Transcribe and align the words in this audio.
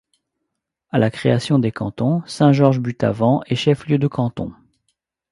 À 0.89 0.97
la 0.97 1.11
création 1.11 1.59
des 1.59 1.71
cantons, 1.71 2.23
Saint-Georges-Buttavent 2.25 3.41
est 3.45 3.53
chef-lieu 3.55 3.99
de 3.99 4.07
canton. 4.07 4.51